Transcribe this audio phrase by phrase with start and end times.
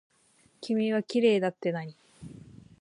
[0.61, 1.95] 君はきれいだってなに。